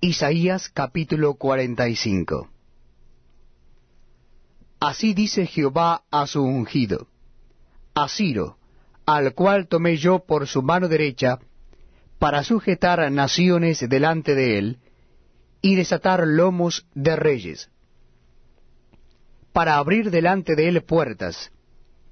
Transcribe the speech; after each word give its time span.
Isaías 0.00 0.68
capítulo 0.68 1.34
45 1.34 2.50
Así 4.78 5.14
dice 5.14 5.46
Jehová 5.46 6.02
a 6.10 6.26
su 6.26 6.42
ungido, 6.42 7.08
a 7.94 8.06
Ciro, 8.06 8.58
al 9.06 9.32
cual 9.32 9.68
tomé 9.68 9.96
yo 9.96 10.18
por 10.18 10.46
su 10.48 10.60
mano 10.60 10.88
derecha, 10.88 11.38
para 12.18 12.44
sujetar 12.44 13.10
naciones 13.10 13.88
delante 13.88 14.34
de 14.34 14.58
él, 14.58 14.78
y 15.62 15.76
desatar 15.76 16.26
lomos 16.26 16.86
de 16.94 17.16
reyes, 17.16 17.70
para 19.54 19.78
abrir 19.78 20.10
delante 20.10 20.56
de 20.56 20.68
él 20.68 20.82
puertas, 20.82 21.50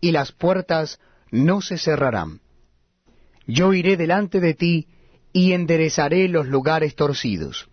y 0.00 0.10
las 0.10 0.32
puertas 0.32 0.98
no 1.30 1.60
se 1.60 1.78
cerrarán. 1.78 2.40
Yo 3.46 3.72
iré 3.72 3.96
delante 3.96 4.40
de 4.40 4.54
ti, 4.54 4.88
y 5.38 5.52
enderezaré 5.52 6.26
los 6.26 6.48
lugares 6.48 6.96
torcidos. 6.96 7.68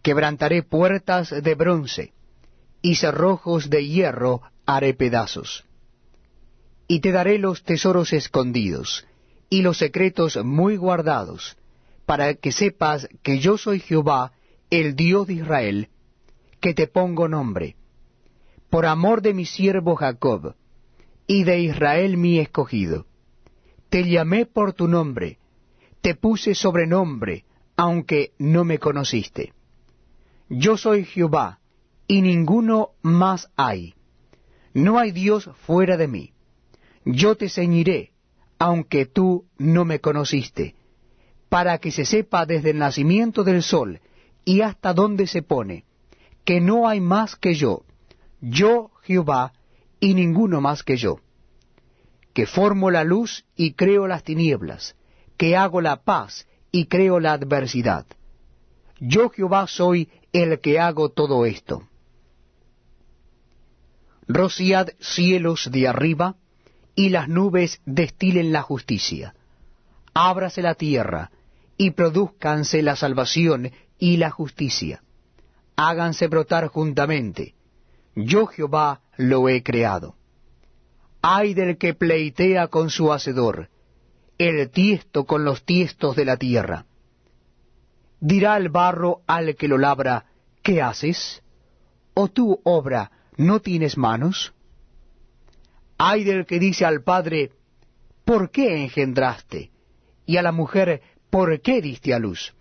Quebrantaré 0.00 0.62
puertas 0.62 1.28
de 1.28 1.54
bronce, 1.54 2.14
y 2.80 2.94
cerrojos 2.94 3.68
de 3.68 3.86
hierro 3.86 4.40
haré 4.64 4.94
pedazos. 4.94 5.66
Y 6.86 7.00
te 7.00 7.12
daré 7.12 7.38
los 7.38 7.62
tesoros 7.62 8.14
escondidos, 8.14 9.06
y 9.50 9.60
los 9.60 9.76
secretos 9.76 10.42
muy 10.42 10.78
guardados, 10.78 11.58
para 12.06 12.32
que 12.32 12.52
sepas 12.52 13.06
que 13.22 13.38
yo 13.38 13.58
soy 13.58 13.80
Jehová, 13.80 14.32
el 14.70 14.96
Dios 14.96 15.26
de 15.26 15.34
Israel, 15.34 15.88
que 16.58 16.72
te 16.72 16.86
pongo 16.86 17.28
nombre. 17.28 17.76
Por 18.70 18.86
amor 18.86 19.20
de 19.20 19.34
mi 19.34 19.44
siervo 19.44 19.94
Jacob, 19.94 20.54
y 21.26 21.44
de 21.44 21.60
Israel 21.60 22.16
mi 22.16 22.38
escogido. 22.38 23.04
Te 23.90 24.08
llamé 24.08 24.46
por 24.46 24.72
tu 24.72 24.88
nombre, 24.88 25.38
te 26.00 26.14
puse 26.14 26.54
sobrenombre, 26.54 27.44
aunque 27.76 28.32
no 28.38 28.64
me 28.64 28.78
conociste. 28.78 29.52
Yo 30.48 30.76
soy 30.76 31.04
Jehová, 31.04 31.60
y 32.06 32.22
ninguno 32.22 32.90
más 33.02 33.50
hay. 33.56 33.94
No 34.72 34.98
hay 34.98 35.12
Dios 35.12 35.50
fuera 35.66 35.96
de 35.96 36.08
mí. 36.08 36.32
Yo 37.04 37.36
te 37.36 37.48
ceñiré, 37.48 38.12
aunque 38.58 39.06
tú 39.06 39.44
no 39.58 39.84
me 39.84 40.00
conociste, 40.00 40.74
para 41.48 41.78
que 41.78 41.90
se 41.90 42.04
sepa 42.04 42.46
desde 42.46 42.70
el 42.70 42.78
nacimiento 42.78 43.44
del 43.44 43.62
sol 43.62 44.00
y 44.44 44.62
hasta 44.62 44.94
dónde 44.94 45.26
se 45.26 45.42
pone, 45.42 45.84
que 46.44 46.60
no 46.60 46.88
hay 46.88 47.00
más 47.00 47.36
que 47.36 47.54
yo, 47.54 47.84
yo 48.40 48.90
Jehová, 49.02 49.52
y 50.00 50.14
ninguno 50.14 50.60
más 50.60 50.82
que 50.82 50.96
yo, 50.96 51.20
que 52.32 52.46
formo 52.46 52.90
la 52.90 53.04
luz 53.04 53.44
y 53.56 53.72
creo 53.72 54.06
las 54.06 54.22
tinieblas, 54.22 54.96
que 55.38 55.56
hago 55.56 55.80
la 55.80 56.02
paz 56.02 56.46
y 56.70 56.86
creo 56.86 57.20
la 57.20 57.32
adversidad. 57.32 58.04
Yo 59.00 59.30
Jehová 59.30 59.66
soy 59.66 60.10
el 60.32 60.60
que 60.60 60.78
hago 60.78 61.08
todo 61.08 61.46
esto. 61.46 61.88
Rociad 64.26 64.88
cielos 65.00 65.70
de 65.70 65.88
arriba, 65.88 66.36
y 66.94 67.10
las 67.10 67.28
nubes 67.28 67.80
destilen 67.86 68.52
la 68.52 68.62
justicia. 68.62 69.34
Ábrase 70.12 70.60
la 70.60 70.74
tierra, 70.74 71.30
y 71.78 71.92
produzcanse 71.92 72.82
la 72.82 72.96
salvación 72.96 73.70
y 73.98 74.16
la 74.16 74.30
justicia. 74.30 75.02
Háganse 75.76 76.26
brotar 76.26 76.66
juntamente. 76.66 77.54
Yo 78.16 78.46
Jehová 78.46 79.00
lo 79.16 79.48
he 79.48 79.62
creado. 79.62 80.16
Ay 81.22 81.54
del 81.54 81.78
que 81.78 81.94
pleitea 81.94 82.66
con 82.66 82.90
su 82.90 83.12
hacedor, 83.12 83.68
el 84.38 84.70
tiesto 84.70 85.24
con 85.24 85.44
los 85.44 85.64
tiestos 85.64 86.14
de 86.14 86.24
la 86.24 86.36
tierra. 86.36 86.86
Dirá 88.20 88.56
el 88.56 88.68
barro 88.68 89.22
al 89.26 89.56
que 89.56 89.68
lo 89.68 89.78
labra, 89.78 90.26
¿qué 90.62 90.80
haces? 90.80 91.42
¿O 92.14 92.28
tú, 92.28 92.60
obra, 92.64 93.10
no 93.36 93.60
tienes 93.60 93.96
manos? 93.96 94.54
Ay 95.98 96.22
del 96.24 96.46
que 96.46 96.60
dice 96.60 96.84
al 96.84 97.02
padre, 97.02 97.50
¿por 98.24 98.50
qué 98.50 98.82
engendraste? 98.82 99.70
Y 100.24 100.36
a 100.36 100.42
la 100.42 100.52
mujer, 100.52 101.02
¿por 101.30 101.60
qué 101.60 101.82
diste 101.82 102.14
a 102.14 102.18
luz? 102.18 102.54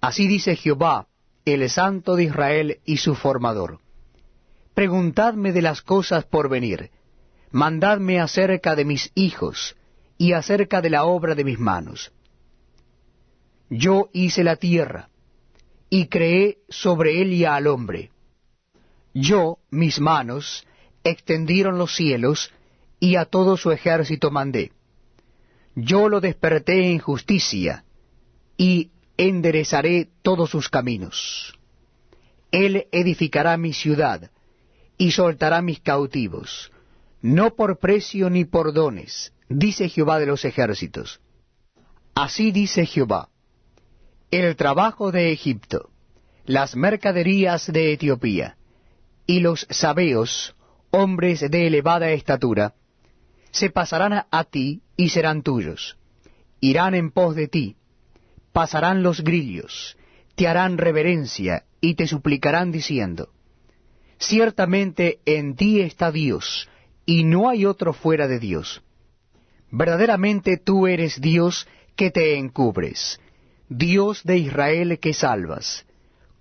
Así 0.00 0.26
dice 0.26 0.54
Jehová, 0.56 1.08
el 1.44 1.68
Santo 1.70 2.16
de 2.16 2.24
Israel 2.24 2.80
y 2.84 2.98
su 2.98 3.14
formador. 3.14 3.80
Preguntadme 4.74 5.52
de 5.52 5.62
las 5.62 5.82
cosas 5.82 6.24
por 6.24 6.48
venir, 6.48 6.90
mandadme 7.50 8.20
acerca 8.20 8.74
de 8.74 8.84
mis 8.84 9.10
hijos, 9.14 9.76
y 10.16 10.32
acerca 10.32 10.80
de 10.80 10.90
la 10.90 11.04
obra 11.04 11.34
de 11.34 11.44
mis 11.44 11.58
manos. 11.58 12.12
Yo 13.70 14.08
hice 14.12 14.44
la 14.44 14.56
tierra, 14.56 15.08
y 15.90 16.06
creé 16.08 16.58
sobre 16.68 17.22
ella 17.22 17.54
al 17.54 17.66
hombre. 17.66 18.10
Yo, 19.14 19.58
mis 19.70 20.00
manos, 20.00 20.66
extendieron 21.04 21.78
los 21.78 21.94
cielos, 21.94 22.52
y 23.00 23.16
a 23.16 23.24
todo 23.24 23.56
su 23.56 23.70
ejército 23.70 24.30
mandé. 24.30 24.72
Yo 25.74 26.08
lo 26.08 26.20
desperté 26.20 26.90
en 26.90 26.98
justicia, 26.98 27.84
y 28.56 28.90
enderezaré 29.16 30.08
todos 30.22 30.50
sus 30.50 30.68
caminos. 30.68 31.58
Él 32.50 32.86
edificará 32.90 33.56
mi 33.56 33.72
ciudad, 33.72 34.30
y 34.96 35.12
soltará 35.12 35.62
mis 35.62 35.80
cautivos, 35.80 36.72
no 37.20 37.54
por 37.54 37.78
precio 37.78 38.30
ni 38.30 38.44
por 38.44 38.72
dones, 38.72 39.32
dice 39.48 39.88
Jehová 39.88 40.18
de 40.18 40.26
los 40.26 40.44
ejércitos. 40.44 41.20
Así 42.14 42.52
dice 42.52 42.86
Jehová, 42.86 43.28
el 44.30 44.56
trabajo 44.56 45.10
de 45.10 45.32
Egipto, 45.32 45.90
las 46.44 46.76
mercaderías 46.76 47.70
de 47.72 47.92
Etiopía, 47.92 48.56
y 49.26 49.40
los 49.40 49.66
sabeos, 49.70 50.54
hombres 50.90 51.40
de 51.50 51.66
elevada 51.66 52.10
estatura, 52.10 52.74
se 53.50 53.70
pasarán 53.70 54.26
a 54.30 54.44
ti 54.44 54.82
y 54.96 55.10
serán 55.10 55.42
tuyos. 55.42 55.96
Irán 56.60 56.94
en 56.94 57.10
pos 57.10 57.36
de 57.36 57.48
ti, 57.48 57.76
pasarán 58.52 59.02
los 59.02 59.22
grillos, 59.22 59.96
te 60.34 60.48
harán 60.48 60.78
reverencia 60.78 61.64
y 61.80 61.94
te 61.94 62.06
suplicarán 62.06 62.72
diciendo, 62.72 63.30
Ciertamente 64.18 65.20
en 65.24 65.54
ti 65.54 65.80
está 65.80 66.10
Dios, 66.10 66.68
y 67.08 67.24
no 67.24 67.48
hay 67.48 67.64
otro 67.64 67.94
fuera 67.94 68.28
de 68.28 68.38
Dios. 68.38 68.82
Verdaderamente 69.70 70.58
tú 70.58 70.86
eres 70.86 71.22
Dios 71.22 71.66
que 71.96 72.10
te 72.10 72.36
encubres, 72.36 73.18
Dios 73.70 74.22
de 74.24 74.36
Israel 74.36 74.98
que 74.98 75.14
salvas. 75.14 75.86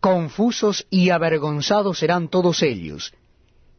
Confusos 0.00 0.84
y 0.90 1.10
avergonzados 1.10 2.00
serán 2.00 2.26
todos 2.26 2.64
ellos, 2.64 3.14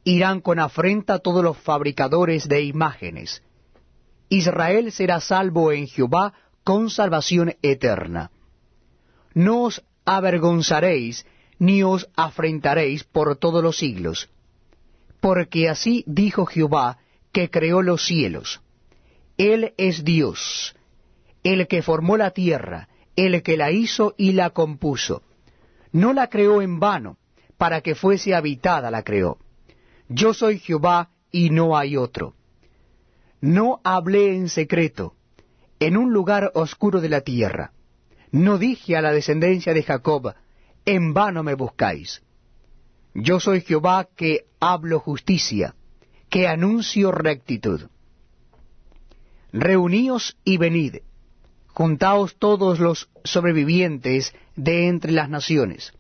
irán 0.06 0.40
con 0.40 0.60
afrenta 0.60 1.20
todos 1.20 1.44
los 1.44 1.58
fabricadores 1.58 2.48
de 2.48 2.62
imágenes. 2.62 3.44
Israel 4.30 4.94
será 4.94 5.20
salvo 5.20 5.74
en 5.74 5.88
Jehová 5.88 6.36
con 6.64 6.90
salvación 6.90 7.54
eterna. 7.62 8.32
No 9.34 9.64
os 9.64 9.84
avergonzaréis, 10.06 11.26
ni 11.60 11.84
os 11.84 12.08
afrentaréis 12.16 13.04
por 13.04 13.36
todos 13.36 13.62
los 13.62 13.76
siglos, 13.76 14.30
porque 15.20 15.70
así 15.70 16.04
dijo 16.08 16.46
Jehová, 16.46 16.98
que 17.32 17.50
creó 17.50 17.82
los 17.82 18.06
cielos. 18.06 18.62
Él 19.38 19.74
es 19.78 20.04
Dios, 20.04 20.76
el 21.44 21.68
que 21.68 21.82
formó 21.82 22.18
la 22.18 22.32
tierra, 22.32 22.90
el 23.16 23.42
que 23.44 23.58
la 23.58 23.72
hizo 23.72 24.16
y 24.18 24.34
la 24.34 24.52
compuso. 24.52 25.22
No 25.92 26.14
la 26.14 26.28
creó 26.28 26.62
en 26.62 26.80
vano, 26.80 27.18
para 27.58 27.82
que 27.82 27.96
fuese 27.96 28.36
habitada 28.36 28.92
la 28.92 29.04
creó. 29.04 29.38
Yo 30.10 30.34
soy 30.34 30.60
Jehová 30.60 31.10
y 31.32 31.50
no 31.50 31.78
hay 31.78 31.98
otro. 31.98 32.36
No 33.42 33.82
hablé 33.84 34.36
en 34.36 34.50
secreto, 34.50 35.16
en 35.80 35.98
un 35.98 36.14
lugar 36.14 36.52
oscuro 36.56 37.02
de 37.02 37.10
la 37.10 37.22
tierra. 37.22 37.72
No 38.32 38.58
dije 38.58 38.98
a 38.98 39.02
la 39.02 39.12
descendencia 39.12 39.74
de 39.74 39.84
Jacob, 39.84 40.34
en 40.86 41.14
vano 41.14 41.44
me 41.44 41.54
buscáis. 41.54 42.24
Yo 43.20 43.40
soy 43.40 43.62
Jehová 43.62 44.08
que 44.16 44.46
hablo 44.60 45.00
justicia, 45.00 45.74
que 46.30 46.48
anuncio 46.48 47.12
rectitud. 47.12 47.88
Reuníos 49.52 50.38
y 50.44 50.58
venid, 50.58 50.98
juntaos 51.66 52.36
todos 52.38 52.80
los 52.80 53.10
sobrevivientes 53.24 54.36
de 54.56 54.88
entre 54.88 55.14
las 55.14 55.32
naciones. 55.32 55.94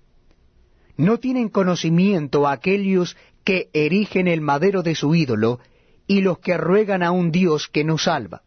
No 0.95 1.17
tienen 1.17 1.49
conocimiento 1.49 2.47
aquellos 2.47 3.17
que 3.43 3.71
erigen 3.73 4.27
el 4.27 4.41
madero 4.41 4.83
de 4.83 4.93
su 4.93 5.15
ídolo 5.15 5.59
y 6.05 6.21
los 6.21 6.37
que 6.37 6.55
ruegan 6.55 7.01
a 7.01 7.09
un 7.09 7.31
Dios 7.31 7.67
que 7.67 7.83
no 7.83 7.97
salva. 7.97 8.43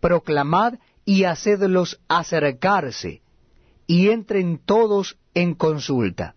Proclamad 0.00 0.80
y 1.04 1.22
hacedlos 1.22 2.00
acercarse, 2.08 3.22
y 3.86 4.08
entren 4.08 4.58
todos 4.58 5.18
en 5.34 5.54
consulta. 5.54 6.34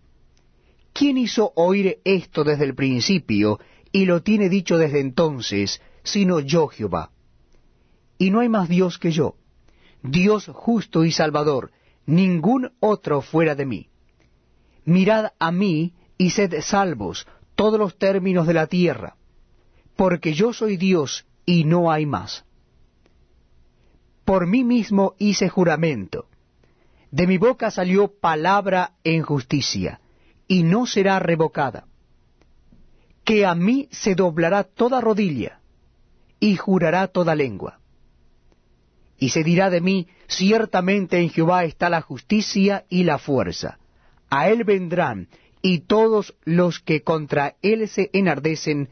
¿Quién 0.94 1.18
hizo 1.18 1.52
oír 1.56 1.98
esto 2.04 2.44
desde 2.44 2.64
el 2.64 2.76
principio 2.76 3.58
y 3.90 4.04
lo 4.04 4.22
tiene 4.22 4.48
dicho 4.48 4.78
desde 4.78 5.00
entonces, 5.00 5.82
sino 6.04 6.38
yo 6.38 6.68
Jehová? 6.68 7.10
Y 8.16 8.30
no 8.30 8.38
hay 8.38 8.48
más 8.48 8.68
Dios 8.68 9.00
que 9.00 9.10
yo, 9.10 9.34
Dios 10.04 10.48
justo 10.54 11.04
y 11.04 11.10
salvador, 11.10 11.72
ningún 12.06 12.70
otro 12.78 13.22
fuera 13.22 13.56
de 13.56 13.66
mí. 13.66 13.88
Mirad 14.84 15.32
a 15.40 15.50
mí 15.50 15.94
y 16.16 16.30
sed 16.30 16.60
salvos 16.60 17.26
todos 17.56 17.78
los 17.78 17.98
términos 17.98 18.46
de 18.46 18.54
la 18.54 18.68
tierra, 18.68 19.16
porque 19.96 20.32
yo 20.32 20.52
soy 20.52 20.76
Dios 20.76 21.26
y 21.44 21.64
no 21.64 21.90
hay 21.90 22.06
más. 22.06 22.44
Por 24.24 24.46
mí 24.46 24.62
mismo 24.62 25.16
hice 25.18 25.48
juramento, 25.48 26.28
de 27.10 27.26
mi 27.26 27.36
boca 27.36 27.72
salió 27.72 28.08
palabra 28.08 28.92
en 29.02 29.22
justicia, 29.22 30.00
y 30.46 30.62
no 30.62 30.86
será 30.86 31.18
revocada, 31.18 31.86
que 33.24 33.46
a 33.46 33.54
mí 33.54 33.88
se 33.90 34.14
doblará 34.14 34.64
toda 34.64 35.00
rodilla, 35.00 35.60
y 36.40 36.56
jurará 36.56 37.08
toda 37.08 37.34
lengua. 37.34 37.80
Y 39.18 39.30
se 39.30 39.42
dirá 39.42 39.70
de 39.70 39.80
mí, 39.80 40.08
ciertamente 40.26 41.18
en 41.18 41.30
Jehová 41.30 41.64
está 41.64 41.88
la 41.88 42.02
justicia 42.02 42.84
y 42.90 43.04
la 43.04 43.18
fuerza. 43.18 43.78
A 44.28 44.48
él 44.50 44.64
vendrán, 44.64 45.28
y 45.62 45.80
todos 45.80 46.34
los 46.44 46.80
que 46.80 47.02
contra 47.02 47.56
él 47.62 47.88
se 47.88 48.10
enardecen 48.12 48.90